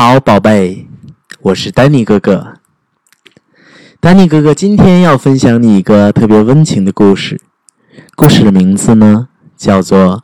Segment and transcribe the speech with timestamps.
[0.00, 0.86] 好，宝贝，
[1.40, 2.60] 我是丹尼哥哥。
[3.98, 7.40] 丹尼哥哥今天要分享你一个特别温情的故事，
[8.14, 10.18] 故事的名字呢叫做《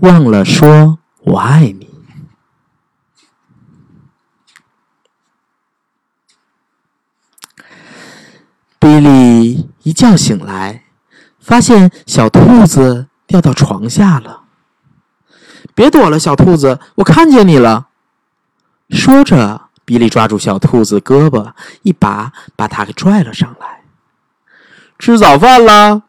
[0.00, 1.86] 忘了说我爱你》。
[8.78, 10.84] 比利一觉醒来，
[11.38, 14.44] 发现小兔子掉到床下了。
[15.74, 17.88] 别躲了，小兔子，我看见你了。
[18.90, 21.52] 说着，比利抓住小兔子胳膊，
[21.82, 23.82] 一把把它给拽了上来。
[24.98, 26.02] 吃早饭了，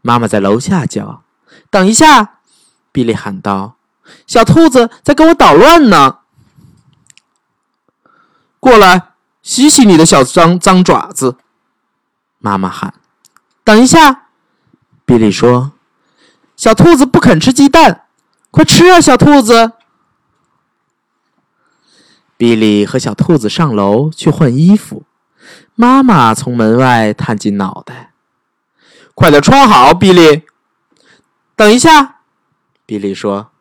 [0.00, 1.22] 妈妈在楼下叫。
[1.70, 2.38] 等一下，
[2.90, 3.76] 比利喊道
[4.26, 6.18] ：“小兔子在跟我捣乱呢。”
[8.58, 11.36] 过来，洗洗你的小脏脏爪子。
[12.38, 12.94] 妈妈喊
[13.62, 14.28] ：“等一下！”
[15.04, 15.72] 比利说
[16.56, 18.06] ：“小兔子不肯吃鸡蛋，
[18.50, 19.72] 快吃啊，小兔子！”
[22.42, 25.04] 比利和小兔子上楼去换衣服，
[25.76, 28.10] 妈妈从门外探进脑袋
[29.14, 30.42] ：“快点穿好，比利！”
[31.54, 32.16] 等一下，
[32.84, 33.52] 比利说：“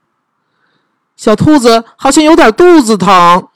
[1.15, 3.49] 小兔子好像有点肚子疼。”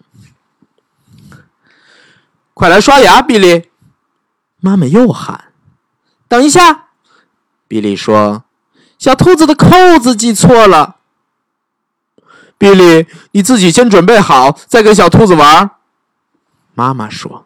[2.54, 3.72] 快来刷牙，比利！
[4.60, 5.46] 妈妈又喊
[6.30, 6.90] ：“等一下！”
[7.68, 8.44] 比利说
[9.00, 10.95] ：“小兔子的扣子系错了。”
[12.66, 15.70] 比利，你自己先准备好，再跟小兔子玩。”
[16.74, 17.46] 妈妈说。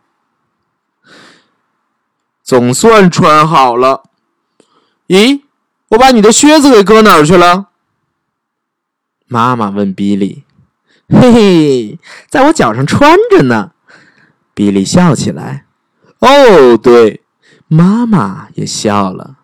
[2.41, 4.03] “总算穿好了。
[5.09, 5.41] ”“咦，
[5.89, 7.65] 我把你的靴子给搁哪儿去了？”
[9.27, 10.45] 妈妈问比利。
[11.11, 13.71] “嘿嘿，在我脚上穿着呢。”
[14.55, 15.65] 比利笑起来。
[16.19, 17.23] 哦，对，
[17.67, 19.35] 妈妈也笑了。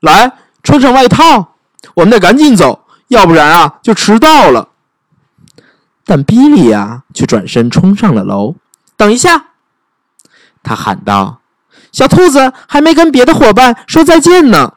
[0.00, 1.56] 来，穿上外套，
[1.94, 4.70] 我们得赶紧走，要不然啊，就迟到了。
[6.06, 8.54] 但比利呀，却转身冲上了楼。
[8.96, 9.48] 等一下，
[10.62, 11.40] 他喊道
[11.92, 14.74] ：“小兔子还没跟别的伙伴说再见呢。”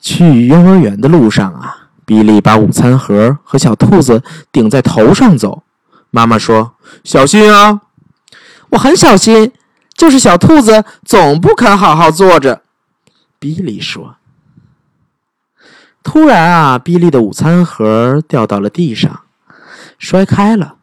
[0.00, 5.62] 去幼儿园的路上啊，比利把午餐盒和小兔子顶在头上走。
[6.10, 6.74] 妈妈说
[7.04, 7.82] ：“小心啊！”
[8.70, 9.52] 我很小心，
[9.94, 12.62] 就是小兔子总不肯好好坐着。
[13.38, 14.16] 比利说
[16.04, 19.22] ：“突然啊，比利的午餐盒掉到了地上，
[19.98, 20.76] 摔开了。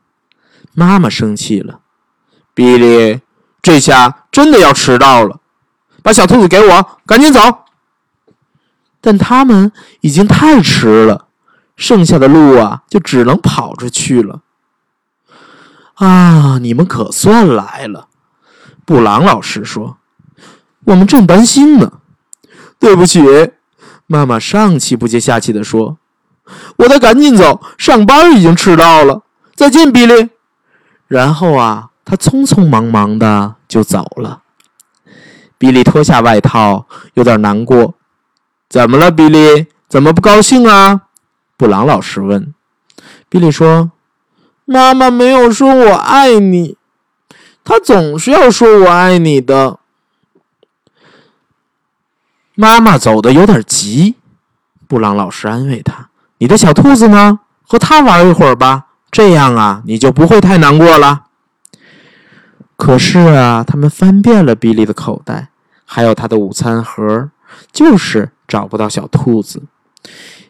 [0.74, 1.80] 妈妈生气了
[2.54, 3.22] ：‘比利，
[3.62, 5.40] 这下真的要迟到了！
[6.02, 7.40] 把小兔子给我，赶紧走！’
[9.00, 9.72] 但他们
[10.02, 11.28] 已经太迟了，
[11.76, 14.42] 剩下的路啊，就只能跑着去了。”
[15.96, 16.58] 啊！
[16.60, 18.08] 你们可算来了，
[18.86, 19.98] 布朗老师说
[20.86, 22.00] ：“我们正担心呢。”
[22.80, 23.22] 对不起，
[24.12, 25.98] 妈妈上气不接下气地说
[26.76, 29.22] ：“我得赶紧走，上班已经迟到了。”
[29.56, 30.30] 再见，比利。
[31.08, 34.42] 然后啊，他匆匆忙忙的就走了。
[35.58, 37.94] 比利脱下外套，有点难过。
[38.68, 39.68] 怎么了，比利？
[39.88, 41.04] 怎么不高兴啊？
[41.56, 42.54] 布朗老师问。
[43.30, 43.92] 比利说。
[44.66, 46.78] 妈妈没有说我爱你，
[47.64, 49.80] 她总是要说我爱你的。
[52.56, 54.16] 妈妈走的有点急，
[54.88, 57.40] 布朗老师安慰他：“你的小兔子呢？
[57.64, 61.26] 和它玩一会儿吧，这样啊，你就不会太难过了。”
[62.76, 65.50] 可是啊，他们翻遍了比利的口袋，
[65.86, 67.30] 还有他的午餐盒，
[67.72, 69.64] 就是找不到小兔子。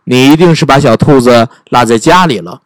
[0.06, 2.62] 你一定是把小兔子落在家里了。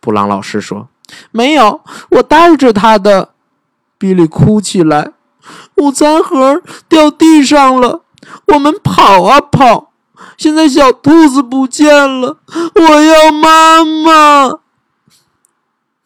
[0.00, 0.88] 布朗老师说
[1.30, 1.80] ：“没有，
[2.10, 3.30] 我带着他的。”
[3.96, 5.12] 比利哭起来
[5.76, 8.02] ：“午餐盒掉地上了，
[8.48, 9.92] 我们跑啊跑，
[10.36, 11.88] 现在小兔子不见
[12.20, 12.38] 了，
[12.74, 14.58] 我要妈妈。”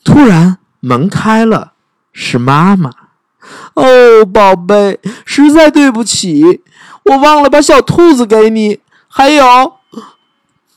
[0.05, 1.73] 突然门开了，
[2.13, 2.91] 是妈妈。
[3.75, 6.63] “哦，宝贝，实在对不起，
[7.05, 9.75] 我忘了把小兔子给你。”还有，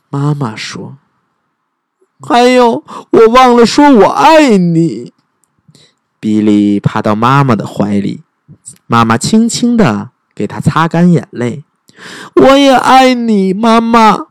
[0.10, 0.98] 妈妈说。
[2.22, 5.14] 还有，我忘了说我爱你。
[6.20, 8.24] 比利爬到妈妈的怀里，
[8.88, 11.64] 妈妈轻轻的给他擦干眼泪。
[12.36, 14.28] 我也爱你，妈妈。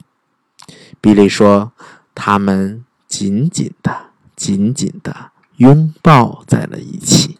[1.00, 1.72] 比利说，
[2.14, 7.38] 他们紧紧的、紧紧的拥抱在了一起。